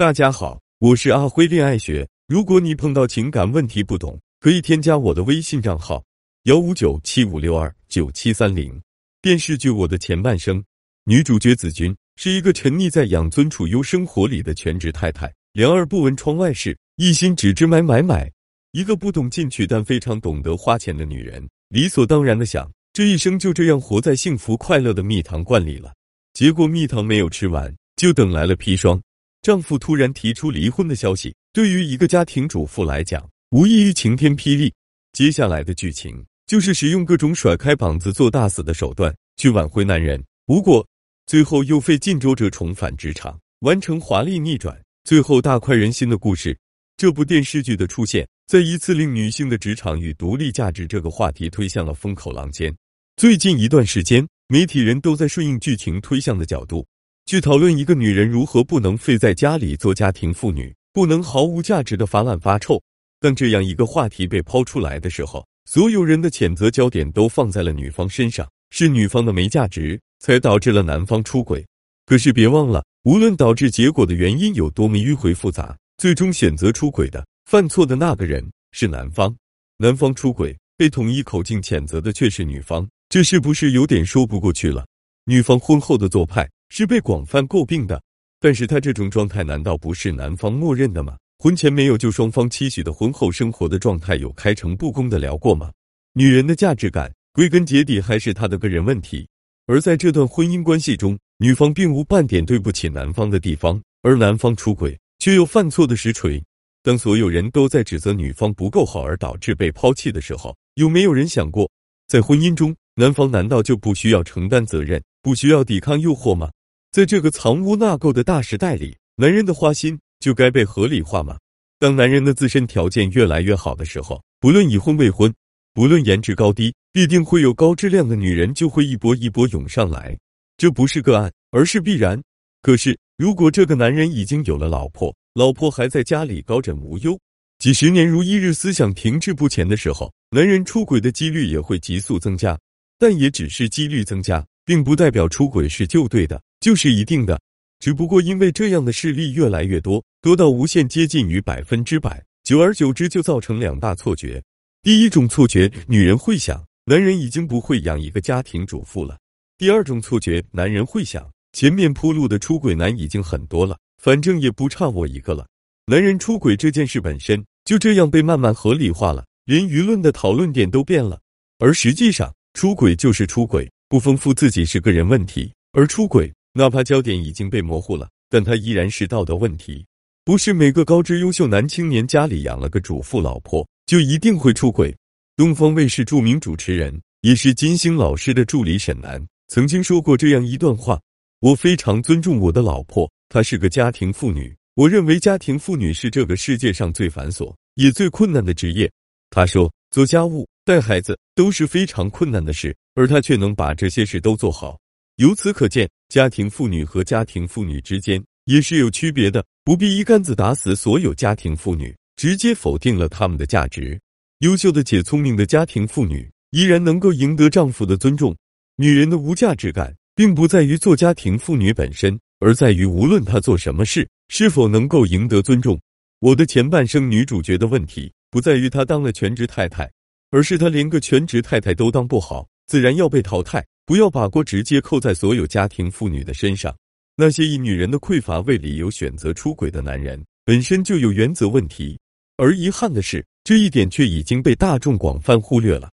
[0.00, 2.08] 大家好，我是阿辉恋爱学。
[2.26, 6.02] 如果你碰到情感问题不懂，可以添加我的微信账号
[6.44, 8.80] 幺五九七五六二九七三零。
[9.20, 10.58] 电视剧《我的前半生》
[11.04, 18.32] 女主角子君是一个沉溺在养尊处优生活里的全职太太，两耳不闻窗外事，一心只知买买买。
[18.72, 25.92] 一个不懂进取但非常懂得花钱的女人，理所当然的想这一生就这样活在幸福快乐的蜜糖罐里了。
[26.32, 28.98] 结果蜜糖没有吃完，就等来了砒霜。
[29.42, 34.70] 丈夫突然提出离婚的消息，对于一个家庭主妇来讲，无异于晴天霹雳。
[35.14, 40.86] 接下来的剧情就是使用各种甩开膀子做大死的手段去挽回男人，无果，
[41.24, 46.56] 最后又费尽周折重返职场，完成华丽逆转，最后大快人心的故事。
[46.98, 52.76] 这部电视剧的出现，再一次令女性的职场与独立价值这个话题推向了风口浪尖。
[53.16, 56.86] 最近一段时间，媒体人都在顺应剧情推向的角度。
[57.26, 62.82] 去讨论一个女人如何不能废在家里做家庭妇女，不能毫无价值的发烂发臭。
[63.20, 71.64] 当这样一个话题被抛出来的时候，所有人的谴责焦点都放在了女方身上，是女方的没价值才导致了男方出轨。
[72.06, 79.32] 可是别忘了，无论导致结果的原因有多么迂回复杂，最终选择出轨的、犯错的那个人是男方。
[79.76, 84.84] 男方出轨被统一口径谴责的却是女方，这是不是有点说不过去了？
[85.26, 86.48] 女方婚后的做派。
[86.70, 88.00] 是被广泛诟病的，
[88.40, 91.16] 但是他这种状态难道不是男方默认的吗？
[91.38, 95.72] 婚前没有就双方期许的婚后生活的状态有开诚布公的聊过吗？
[96.12, 99.26] 女人的价值感归根结底还是她的个人问题，
[99.66, 106.42] 而在这段婚姻关系中，女方并无半点对不起男方的地方，而男方出轨却又犯错的实锤。
[106.82, 111.70] 当所有人都在指责女方不够好而导致被抛弃的时候，有没有人想过，
[112.06, 116.50] 在婚姻中，男方难道就不需要承担责任，不需要抵抗诱惑吗？
[116.92, 121.38] 在这个藏污纳垢的大时代里，男人的花心就该被合理化吗？
[121.78, 125.32] 当男人的自身条件越来越好的时候，不论已婚未婚，
[125.72, 130.18] 不论颜值高低，必定会有高质量的女人就会一波一波涌上来。
[130.56, 132.20] 这不是个案，而是必然。
[132.60, 137.16] 可是，如果这个男人已经有了老婆，老婆还在家里高枕无忧，
[137.60, 142.58] 几十年如一日，思想停滞不前的时候，男人出轨的几率也会急速增加。
[142.98, 146.42] 但也只是几率增加，并不代表出轨是就对的。
[146.60, 147.40] 就是一定的，
[147.78, 154.42] 只不过因为这样的事例越来越多，多到无限接近于百分之百，久而久之就造成两大错觉。
[154.82, 159.16] 第一种错觉，女人会想，男人已经不会养一个家庭主妇了；
[159.56, 165.46] 第二种错觉，男人会想，前面铺路的出轨男已经很多了，反正也不差我一个了。
[165.86, 171.18] 男人出轨这件事本身就这样被慢慢合理化了，连舆论的讨论点都变了。
[171.58, 176.30] 而实际上，出轨就是出轨，不丰富自己是个人问题，而出轨。
[176.52, 179.86] 哪怕焦点已经被模糊了，但他依然是道德问题。
[180.24, 184.94] 不是每个高知优秀男青年家里养了个主妇老婆就一定会出轨。
[185.36, 191.00] 东方卫视著名主持人，也是金星老师的助理沈楠曾经说过这样一段话
[191.40, 194.54] ：“我非常尊重我的老婆，她是个家庭妇女。
[194.74, 198.90] 我认为家庭妇女是这个世界上最繁琐也最困难的职业。”
[199.30, 204.78] 他说：“做家务、带孩子都是非常困难的事，而她却能把这些事都做好。”
[205.20, 214.00] 由此可见，家庭妇女和家庭妇女之间也是有区别的，不必一竿子打死所有家庭妇女，直接否定了他们的价值。
[214.38, 218.34] 优秀的且聪明的家庭妇女依然能够赢得丈夫的尊重。
[218.76, 225.78] 女人的无价值感，并不在于做家庭妇女本身，而在于无论她做什么事，是否能够赢得尊重。
[226.20, 229.86] 我的前半生女主角的问题，不在于她当了全职太太，
[230.30, 233.62] 而是她连个全职太太都当不好，自然要被淘汰。
[233.90, 236.72] 不要把锅直接扣在所有家庭妇女的身上。
[237.16, 241.98] 那些以女人的匮乏为理由选择出轨的男人，本身就有原则问题。
[242.36, 245.90] 而遗憾的是，这一点却已经被大众广泛忽略了。